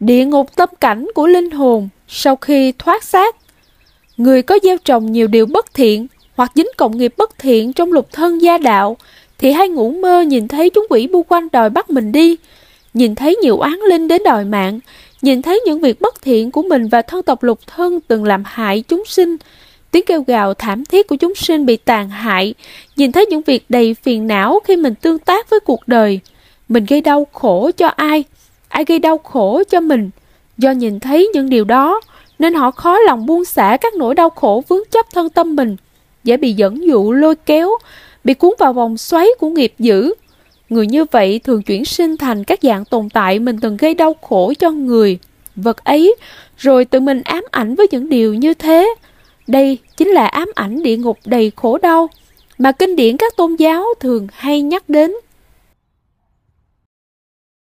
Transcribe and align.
địa 0.00 0.24
ngục 0.24 0.56
tâm 0.56 0.68
cảnh 0.80 1.06
của 1.14 1.26
linh 1.26 1.50
hồn 1.50 1.88
sau 2.08 2.36
khi 2.36 2.72
thoát 2.78 3.04
xác. 3.04 3.36
Người 4.16 4.42
có 4.42 4.58
gieo 4.62 4.76
trồng 4.84 5.12
nhiều 5.12 5.26
điều 5.26 5.46
bất 5.46 5.74
thiện 5.74 6.06
hoặc 6.36 6.52
dính 6.54 6.68
cộng 6.76 6.98
nghiệp 6.98 7.14
bất 7.16 7.38
thiện 7.38 7.72
trong 7.72 7.92
lục 7.92 8.08
thân 8.12 8.42
gia 8.42 8.58
đạo 8.58 8.96
thì 9.38 9.52
hay 9.52 9.68
ngủ 9.68 9.90
mơ 9.90 10.20
nhìn 10.20 10.48
thấy 10.48 10.70
chúng 10.70 10.86
quỷ 10.90 11.06
bu 11.06 11.22
quanh 11.22 11.48
đòi 11.52 11.70
bắt 11.70 11.90
mình 11.90 12.12
đi, 12.12 12.36
nhìn 12.94 13.14
thấy 13.14 13.36
nhiều 13.36 13.58
oán 13.58 13.78
linh 13.88 14.08
đến 14.08 14.22
đòi 14.24 14.44
mạng, 14.44 14.80
nhìn 15.22 15.42
thấy 15.42 15.60
những 15.66 15.80
việc 15.80 16.00
bất 16.00 16.22
thiện 16.22 16.50
của 16.50 16.62
mình 16.62 16.88
và 16.88 17.02
thân 17.02 17.22
tộc 17.22 17.42
lục 17.42 17.60
thân 17.66 18.00
từng 18.00 18.24
làm 18.24 18.42
hại 18.46 18.82
chúng 18.88 19.04
sinh, 19.06 19.36
tiếng 19.90 20.04
kêu 20.06 20.24
gào 20.26 20.54
thảm 20.54 20.84
thiết 20.84 21.08
của 21.08 21.16
chúng 21.16 21.34
sinh 21.34 21.66
bị 21.66 21.76
tàn 21.76 22.08
hại, 22.08 22.54
nhìn 22.96 23.12
thấy 23.12 23.26
những 23.26 23.42
việc 23.42 23.64
đầy 23.68 23.94
phiền 23.94 24.26
não 24.26 24.60
khi 24.64 24.76
mình 24.76 24.94
tương 24.94 25.18
tác 25.18 25.50
với 25.50 25.60
cuộc 25.60 25.80
đời. 25.88 26.20
Mình 26.68 26.86
gây 26.88 27.00
đau 27.00 27.26
khổ 27.32 27.70
cho 27.76 27.86
ai? 27.86 28.24
Ai 28.70 28.84
gây 28.84 28.98
đau 28.98 29.18
khổ 29.18 29.62
cho 29.70 29.80
mình? 29.80 30.10
Do 30.58 30.70
nhìn 30.70 31.00
thấy 31.00 31.30
những 31.34 31.50
điều 31.50 31.64
đó, 31.64 32.00
nên 32.38 32.54
họ 32.54 32.70
khó 32.70 32.98
lòng 32.98 33.26
buông 33.26 33.44
xả 33.44 33.76
các 33.80 33.94
nỗi 33.94 34.14
đau 34.14 34.30
khổ 34.30 34.62
vướng 34.68 34.82
chấp 34.90 35.06
thân 35.12 35.30
tâm 35.30 35.56
mình, 35.56 35.76
dễ 36.24 36.36
bị 36.36 36.52
dẫn 36.52 36.86
dụ 36.86 37.12
lôi 37.12 37.36
kéo, 37.36 37.70
bị 38.24 38.34
cuốn 38.34 38.54
vào 38.58 38.72
vòng 38.72 38.96
xoáy 38.96 39.28
của 39.38 39.48
nghiệp 39.48 39.72
dữ. 39.78 40.14
Người 40.68 40.86
như 40.86 41.04
vậy 41.04 41.40
thường 41.44 41.62
chuyển 41.62 41.84
sinh 41.84 42.16
thành 42.16 42.44
các 42.44 42.58
dạng 42.62 42.84
tồn 42.84 43.08
tại 43.08 43.38
mình 43.38 43.60
từng 43.60 43.76
gây 43.76 43.94
đau 43.94 44.14
khổ 44.22 44.52
cho 44.58 44.70
người, 44.70 45.18
vật 45.56 45.84
ấy, 45.84 46.14
rồi 46.56 46.84
tự 46.84 47.00
mình 47.00 47.22
ám 47.22 47.44
ảnh 47.50 47.74
với 47.74 47.86
những 47.90 48.08
điều 48.08 48.34
như 48.34 48.54
thế. 48.54 48.94
Đây 49.46 49.78
chính 49.96 50.08
là 50.08 50.26
ám 50.26 50.50
ảnh 50.54 50.82
địa 50.82 50.96
ngục 50.96 51.18
đầy 51.24 51.52
khổ 51.56 51.78
đau 51.78 52.08
mà 52.58 52.72
kinh 52.72 52.96
điển 52.96 53.16
các 53.16 53.36
tôn 53.36 53.56
giáo 53.56 53.84
thường 54.00 54.28
hay 54.32 54.62
nhắc 54.62 54.88
đến. 54.88 55.12